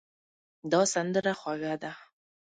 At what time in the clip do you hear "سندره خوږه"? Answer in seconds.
0.93-1.73